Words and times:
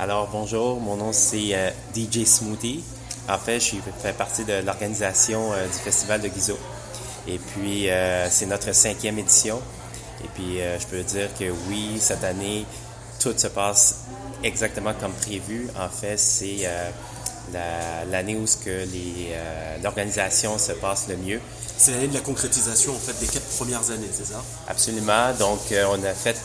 Alors 0.00 0.28
bonjour, 0.30 0.78
mon 0.78 0.94
nom 0.94 1.12
c'est 1.12 1.54
euh, 1.54 1.70
DJ 1.92 2.22
Smoothie. 2.24 2.84
En 3.28 3.36
fait, 3.36 3.58
je 3.58 3.74
fais 4.00 4.12
partie 4.12 4.44
de 4.44 4.62
l'organisation 4.64 5.52
euh, 5.52 5.66
du 5.66 5.72
Festival 5.72 6.20
de 6.20 6.28
Guizot. 6.28 6.58
Et 7.26 7.38
puis, 7.38 7.90
euh, 7.90 8.30
c'est 8.30 8.46
notre 8.46 8.72
cinquième 8.72 9.18
édition. 9.18 9.60
Et 10.24 10.28
puis, 10.34 10.58
je 10.80 10.86
peux 10.86 11.02
dire 11.02 11.28
que 11.36 11.44
oui, 11.68 11.98
cette 12.00 12.22
année, 12.24 12.64
tout 13.20 13.34
se 13.36 13.48
passe 13.48 14.04
exactement 14.42 14.92
comme 14.94 15.12
prévu. 15.12 15.68
En 15.78 15.88
fait, 15.88 16.16
c'est 16.16 16.68
l'année 18.10 18.34
où 18.36 18.44
l'organisation 19.82 20.58
se 20.58 20.72
passe 20.72 21.06
le 21.08 21.16
mieux. 21.16 21.40
C'est 21.76 21.92
l'année 21.92 22.08
de 22.08 22.14
la 22.14 22.20
concrétisation 22.20 22.94
en 22.94 22.98
fait 22.98 23.12
des 23.20 23.30
quatre 23.30 23.46
premières 23.56 23.90
années, 23.90 24.10
c'est 24.12 24.26
ça? 24.26 24.42
Absolument. 24.66 25.32
Donc, 25.38 25.60
on 25.72 26.02
a 26.02 26.14
fait 26.14 26.36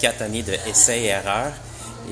quatre 0.00 0.22
années 0.22 0.42
de 0.42 0.54
essais 0.66 1.00
et 1.00 1.06
erreurs. 1.06 1.52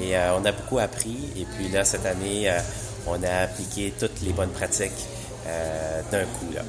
Et 0.00 0.16
euh, 0.16 0.36
on 0.36 0.44
a 0.44 0.52
beaucoup 0.52 0.78
appris. 0.78 1.16
Et 1.36 1.44
puis 1.44 1.68
là, 1.68 1.84
cette 1.84 2.06
année, 2.06 2.50
euh, 2.50 2.59
on 3.06 3.23
a 3.23 3.45
appliqué 3.45 3.92
toutes 3.98 4.20
les 4.22 4.32
bonnes 4.32 4.50
pratiques 4.50 5.06
euh, 5.46 6.00
d'un 6.10 6.24
coup. 6.24 6.52
Là. 6.55 6.62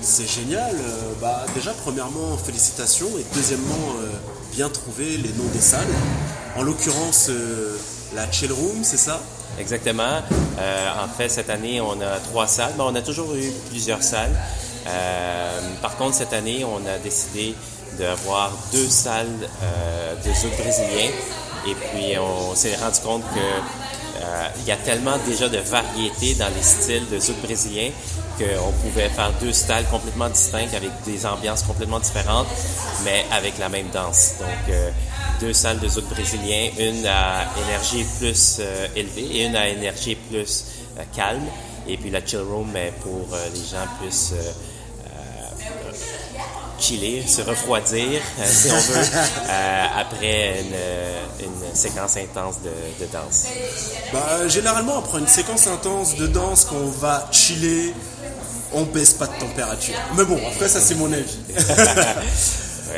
C'est 0.00 0.28
génial. 0.28 0.76
Bah, 1.20 1.44
déjà, 1.54 1.72
premièrement, 1.72 2.36
félicitations. 2.36 3.08
Et 3.18 3.24
deuxièmement, 3.34 3.94
bien 4.52 4.68
trouvé 4.68 5.16
les 5.16 5.30
noms 5.30 5.48
des 5.52 5.60
salles. 5.60 5.88
En 6.56 6.62
l'occurrence, 6.62 7.30
la 8.14 8.30
Chill 8.30 8.52
Room, 8.52 8.84
c'est 8.84 8.96
ça? 8.96 9.20
Exactement. 9.58 10.18
en 10.56 11.08
fait, 11.16 11.28
cette 11.28 11.50
année, 11.50 11.80
on 11.80 12.00
a 12.00 12.20
trois 12.30 12.46
salles. 12.46 12.74
Mais 12.76 12.84
on 12.86 12.94
a 12.94 13.02
toujours 13.02 13.34
eu 13.34 13.50
plusieurs 13.70 14.04
salles. 14.04 14.36
par 15.82 15.96
contre, 15.96 16.14
cette 16.14 16.32
année, 16.32 16.64
on 16.64 16.86
a 16.86 16.98
décidé 16.98 17.56
d'avoir 17.98 18.52
deux 18.72 18.88
salles 18.88 19.48
de 20.24 20.32
zouk 20.32 20.56
brésilien 20.58 21.10
et 21.66 21.74
puis, 21.74 22.18
on 22.18 22.54
s'est 22.54 22.76
rendu 22.76 23.00
compte 23.00 23.22
que 23.34 23.40
euh, 24.20 24.48
il 24.58 24.64
y 24.64 24.72
a 24.72 24.76
tellement 24.76 25.16
déjà 25.26 25.48
de 25.48 25.58
variété 25.58 26.34
dans 26.34 26.48
les 26.54 26.62
styles 26.62 27.08
de 27.08 27.20
zouk 27.20 27.36
brésilien 27.42 27.90
qu'on 28.36 28.72
pouvait 28.72 29.08
faire 29.08 29.32
deux 29.40 29.52
styles 29.52 29.84
complètement 29.90 30.28
distincts 30.28 30.74
avec 30.76 30.90
des 31.04 31.26
ambiances 31.26 31.62
complètement 31.62 32.00
différentes, 32.00 32.46
mais 33.04 33.24
avec 33.32 33.58
la 33.58 33.68
même 33.68 33.88
danse. 33.92 34.34
Donc, 34.38 34.70
euh, 34.70 34.90
deux 35.40 35.52
salles 35.52 35.78
de 35.80 35.88
zouk 35.88 36.04
brésilien, 36.08 36.70
une 36.78 37.06
à 37.06 37.46
énergie 37.66 38.04
plus 38.18 38.58
euh, 38.60 38.86
élevée 38.96 39.36
et 39.36 39.44
une 39.46 39.56
à 39.56 39.68
énergie 39.68 40.16
plus 40.16 40.66
calme. 41.14 41.46
Et 41.86 41.96
puis 41.96 42.10
la 42.10 42.24
chill 42.24 42.40
room, 42.40 42.68
mais 42.72 42.92
pour 43.02 43.28
les 43.54 43.60
gens 43.60 43.86
plus 43.98 44.34
chiller, 46.78 47.26
se 47.26 47.42
refroidir, 47.42 48.20
si 48.44 48.68
on 48.70 48.78
veut, 48.78 49.06
après 49.98 50.60
une, 50.60 51.57
séquence 51.74 52.16
intense 52.16 52.56
de, 52.62 53.06
danse? 53.06 53.44
Bah, 54.12 54.48
généralement, 54.48 54.98
après 54.98 55.18
une 55.18 55.26
séquence 55.26 55.66
intense 55.66 56.16
de 56.16 56.26
danse, 56.26 56.66
quand 56.68 56.76
on 56.76 56.88
va 56.88 57.28
chiller, 57.32 57.94
on 58.72 58.84
baisse 58.84 59.14
pas 59.14 59.26
de 59.26 59.38
température. 59.40 59.94
Mais 60.16 60.24
bon, 60.24 60.38
après, 60.50 60.68
ça, 60.68 60.80
c'est 60.80 60.94
mon 60.94 61.12
avis. 61.12 61.38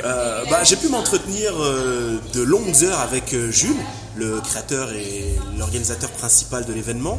Euh, 0.05 0.45
bah, 0.49 0.63
j'ai 0.63 0.77
pu 0.77 0.89
m'entretenir 0.89 1.53
de 1.53 2.43
longues 2.43 2.85
heures 2.85 3.01
avec 3.01 3.35
Jules, 3.51 3.75
le 4.15 4.41
créateur 4.41 4.89
et 4.93 5.35
l'organisateur 5.59 6.09
principal 6.11 6.65
de 6.65 6.73
l'événement. 6.73 7.19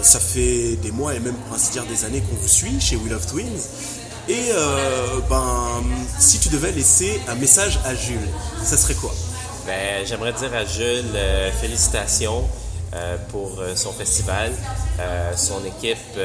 ça 0.00 0.18
fait 0.20 0.76
des 0.76 0.90
mois 0.90 1.14
et 1.14 1.20
même 1.20 1.34
pour 1.34 1.54
ainsi 1.54 1.72
dire 1.72 1.84
des 1.84 2.06
années 2.06 2.22
qu'on 2.22 2.34
vous 2.34 2.48
suit 2.48 2.80
chez 2.80 2.96
We 2.96 3.10
Love 3.10 3.26
Twins. 3.26 3.60
Et 4.28 4.52
euh, 4.52 5.20
ben, 5.28 5.82
si 6.18 6.38
tu 6.38 6.48
devais 6.48 6.72
laisser 6.72 7.20
un 7.28 7.34
message 7.34 7.78
à 7.84 7.94
Jules, 7.94 8.16
ça 8.62 8.78
serait 8.78 8.94
quoi? 8.94 9.12
Ben, 9.66 10.04
J'aimerais 10.06 10.32
dire 10.32 10.54
à 10.54 10.64
Jules 10.64 11.04
euh, 11.14 11.50
félicitations 11.52 12.48
euh, 12.94 13.16
pour 13.30 13.62
son 13.74 13.92
festival. 13.92 14.52
son 15.36 15.64
équipe 15.64 16.18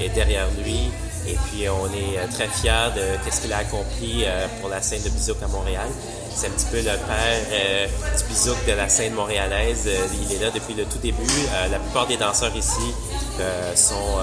est 0.00 0.08
derrière 0.10 0.46
lui. 0.62 0.90
Et 1.26 1.36
puis 1.50 1.68
on 1.68 1.86
est 1.86 2.26
très 2.32 2.48
fiers 2.48 2.90
de 2.94 3.30
ce 3.30 3.40
qu'il 3.40 3.52
a 3.52 3.58
accompli 3.58 4.24
pour 4.60 4.70
la 4.70 4.80
scène 4.82 5.02
de 5.02 5.08
Bizouk 5.08 5.42
à 5.42 5.48
Montréal. 5.48 5.88
C'est 6.34 6.46
un 6.46 6.50
petit 6.50 6.66
peu 6.66 6.76
le 6.78 6.84
père 6.84 7.88
du 8.18 8.24
Bizouk 8.24 8.66
de 8.66 8.72
la 8.72 8.88
scène 8.88 9.14
montréalaise. 9.14 9.88
il 10.22 10.32
est 10.36 10.44
là 10.44 10.50
depuis 10.50 10.74
le 10.74 10.84
tout 10.84 10.98
début. 10.98 11.24
la 11.70 11.78
plupart 11.78 12.06
des 12.06 12.16
danseurs 12.16 12.54
ici 12.54 12.92
sont, 13.74 14.18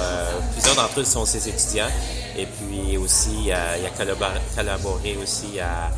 plusieurs 0.54 0.76
d'entre 0.76 1.00
eux 1.00 1.06
sont 1.06 1.26
ses 1.26 1.50
étudiants. 1.50 1.90
Et 2.38 2.46
puis 2.46 2.98
aussi, 2.98 3.46
il 3.46 3.52
a 3.52 3.90
collaboré 4.56 5.18
aussi 5.22 5.60
à, 5.60 5.92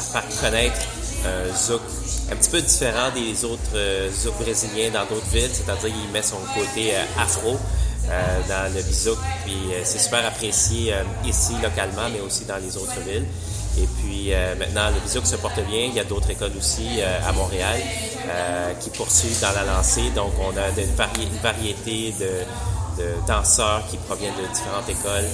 faire 0.00 0.24
connaître 0.40 0.80
un 1.24 1.56
zouk 1.56 1.80
un 2.32 2.36
petit 2.36 2.50
peu 2.50 2.62
différent 2.62 3.10
des 3.14 3.44
autres 3.44 3.60
euh, 3.74 4.10
zouk 4.10 4.34
brésiliens 4.38 4.90
dans 4.90 5.04
d'autres 5.04 5.26
villes, 5.32 5.50
c'est-à-dire 5.52 5.92
qu'il 5.92 6.10
met 6.12 6.22
son 6.22 6.38
côté 6.54 6.94
euh, 6.94 7.04
afro 7.20 7.58
euh, 8.08 8.40
dans 8.48 8.74
le 8.74 8.82
bizouk, 8.82 9.18
puis 9.44 9.56
c'est 9.84 9.98
super 9.98 10.26
apprécié 10.26 10.94
ici 11.24 11.52
localement, 11.62 12.08
mais 12.12 12.20
aussi 12.20 12.44
dans 12.44 12.56
les 12.56 12.76
autres 12.76 13.00
villes. 13.06 13.26
Et 13.78 13.86
puis 13.98 14.32
maintenant, 14.58 14.90
le 14.90 15.00
bizouk 15.00 15.24
se 15.24 15.36
porte 15.36 15.60
bien. 15.66 15.86
Il 15.86 15.94
y 15.94 16.00
a 16.00 16.04
d'autres 16.04 16.30
écoles 16.30 16.52
aussi 16.58 17.00
à 17.00 17.32
Montréal 17.32 17.80
qui 18.80 18.90
poursuivent 18.90 19.40
dans 19.40 19.52
la 19.52 19.64
lancée. 19.64 20.10
Donc, 20.14 20.32
on 20.40 20.54
a 20.58 20.68
une 20.68 21.36
variété 21.42 22.12
de 22.18 23.04
danseurs 23.26 23.84
qui 23.88 23.96
proviennent 23.98 24.34
de 24.34 24.52
différentes 24.52 24.88
écoles. 24.90 25.28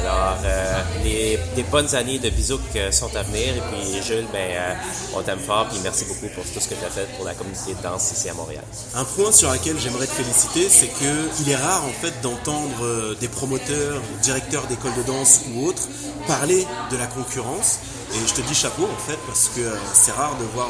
Alors, 0.00 0.36
euh, 0.44 0.82
les, 1.04 1.38
des 1.54 1.62
bonnes 1.62 1.94
années 1.94 2.18
de 2.18 2.28
Bizouk 2.30 2.60
euh, 2.76 2.92
sont 2.92 3.14
à 3.16 3.22
venir. 3.22 3.54
Et 3.56 3.62
puis, 3.70 4.02
Jules, 4.02 4.26
ben, 4.32 4.50
euh, 4.50 4.74
on 5.14 5.22
t'aime 5.22 5.38
fort. 5.38 5.66
Puis, 5.68 5.78
merci 5.82 6.04
beaucoup 6.04 6.28
pour 6.34 6.44
tout 6.44 6.60
ce 6.60 6.68
que 6.68 6.74
tu 6.74 6.84
as 6.84 6.90
fait 6.90 7.06
pour 7.16 7.24
la 7.24 7.34
communauté 7.34 7.74
de 7.74 7.82
danse 7.82 8.12
ici 8.12 8.28
à 8.28 8.34
Montréal. 8.34 8.64
Un 8.94 9.04
point 9.04 9.32
sur 9.32 9.50
lequel 9.50 9.78
j'aimerais 9.78 10.06
te 10.06 10.12
féliciter, 10.12 10.68
c'est 10.68 10.88
qu'il 10.88 11.50
est 11.50 11.56
rare, 11.56 11.84
en 11.84 11.92
fait, 11.92 12.20
d'entendre 12.22 13.14
des 13.20 13.28
promoteurs, 13.28 14.00
directeurs 14.22 14.66
d'écoles 14.66 14.94
de 14.96 15.02
danse 15.02 15.42
ou 15.54 15.66
autres 15.66 15.88
parler 16.26 16.66
de 16.90 16.96
la 16.96 17.06
concurrence. 17.06 17.78
Et 18.14 18.26
je 18.26 18.34
te 18.34 18.40
dis 18.42 18.54
chapeau, 18.54 18.84
en 18.84 19.10
fait, 19.10 19.18
parce 19.26 19.50
que 19.54 19.72
c'est 19.92 20.12
rare 20.12 20.36
de 20.38 20.44
voir 20.54 20.68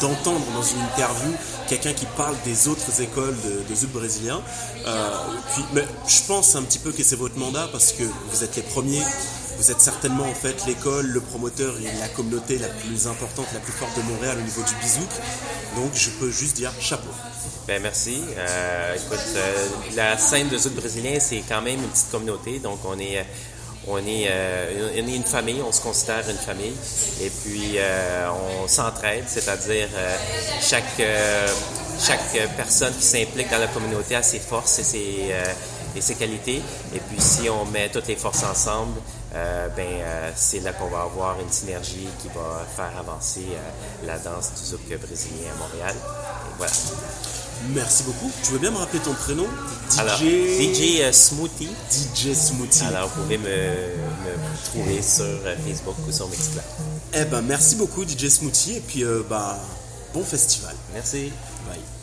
d'entendre 0.00 0.44
dans 0.54 0.62
une 0.62 0.80
interview 0.80 1.32
quelqu'un 1.68 1.92
qui 1.92 2.06
parle 2.16 2.36
des 2.44 2.68
autres 2.68 3.00
écoles 3.00 3.36
de, 3.44 3.74
de 3.74 3.86
brésilien. 3.86 4.40
Euh, 4.86 5.10
je 6.06 6.22
pense 6.26 6.56
un 6.56 6.62
petit 6.62 6.78
peu 6.78 6.92
que 6.92 7.02
c'est 7.02 7.16
votre 7.16 7.36
mandat 7.36 7.68
parce 7.72 7.92
que 7.92 8.04
vous 8.04 8.44
êtes 8.44 8.56
les 8.56 8.62
premiers. 8.62 9.02
Vous 9.58 9.70
êtes 9.72 9.80
certainement 9.80 10.24
en 10.24 10.34
fait 10.34 10.64
l'école, 10.66 11.06
le 11.06 11.20
promoteur 11.20 11.74
et 11.80 11.98
la 11.98 12.08
communauté 12.08 12.58
la 12.58 12.68
plus 12.68 13.08
importante, 13.08 13.46
la 13.52 13.60
plus 13.60 13.72
forte 13.72 13.96
de 13.96 14.02
Montréal 14.02 14.36
au 14.38 14.42
niveau 14.42 14.62
du 14.62 14.74
bizouk. 14.76 15.10
Donc 15.74 15.90
je 15.94 16.10
peux 16.10 16.30
juste 16.30 16.56
dire 16.56 16.72
chapeau. 16.80 17.10
Ben 17.66 17.82
merci. 17.82 18.22
Euh, 18.36 18.94
écoute, 18.94 19.18
euh, 19.34 19.66
la 19.96 20.16
scène 20.16 20.48
de 20.48 20.56
zouk 20.56 20.74
brésilien, 20.74 21.18
c'est 21.20 21.42
quand 21.48 21.60
même 21.60 21.80
une 21.80 21.88
petite 21.88 22.10
communauté. 22.10 22.60
Donc 22.60 22.78
on 22.84 22.98
est 22.98 23.26
on 23.88 23.98
est, 23.98 24.26
euh, 24.28 24.96
une 24.96 25.24
famille, 25.24 25.62
on 25.66 25.72
se 25.72 25.80
considère 25.80 26.28
une 26.28 26.36
famille, 26.36 26.74
et 27.22 27.30
puis 27.30 27.74
euh, 27.76 28.28
on 28.62 28.68
s'entraide, 28.68 29.24
c'est-à-dire 29.26 29.88
euh, 29.94 30.16
chaque, 30.60 31.00
personne 32.56 32.94
qui 32.94 33.02
s'implique 33.02 33.50
dans 33.50 33.58
la 33.58 33.66
communauté 33.68 34.14
a 34.14 34.22
ses 34.22 34.38
forces 34.38 34.78
et 34.78 36.00
ses, 36.00 36.14
qualités, 36.14 36.62
et 36.94 37.00
puis 37.00 37.20
si 37.20 37.48
on 37.48 37.64
met 37.66 37.88
toutes 37.88 38.06
les 38.08 38.16
forces 38.16 38.44
ensemble, 38.44 39.00
ben 39.32 40.02
c'est 40.34 40.60
là 40.60 40.72
qu'on 40.72 40.88
va 40.88 41.02
avoir 41.02 41.40
une 41.40 41.50
synergie 41.50 42.08
qui 42.20 42.28
va 42.28 42.64
faire 42.76 42.98
avancer 42.98 43.46
la 44.04 44.18
danse 44.18 44.52
du 44.54 44.64
zouk 44.64 45.00
brésilien 45.00 45.50
à 45.54 45.58
Montréal. 45.58 45.94
Voilà. 46.56 46.72
Merci 47.74 48.04
beaucoup. 48.04 48.30
Tu 48.42 48.52
veux 48.52 48.58
bien 48.58 48.70
me 48.70 48.76
rappeler 48.76 49.00
ton 49.00 49.14
prénom? 49.14 49.46
DJ... 49.90 49.98
Alors, 49.98 50.18
DJ 50.18 51.00
euh, 51.00 51.12
Smoothie. 51.12 51.68
DJ 51.90 52.34
Smoothie. 52.34 52.84
Alors, 52.84 53.08
vous 53.08 53.22
pouvez 53.22 53.38
me, 53.38 53.44
me 53.46 54.64
trouver 54.64 55.02
sur 55.02 55.24
euh, 55.24 55.56
Facebook 55.66 55.96
ou 56.06 56.12
sur 56.12 56.28
Mixcloud. 56.28 56.62
Eh 57.14 57.24
ben, 57.24 57.42
merci 57.42 57.76
beaucoup 57.76 58.04
DJ 58.04 58.28
Smoothie 58.28 58.76
et 58.76 58.80
puis, 58.80 59.04
euh, 59.04 59.22
bah, 59.28 59.58
bon 60.14 60.22
festival. 60.22 60.74
Merci. 60.94 61.32
Bye. 61.68 61.97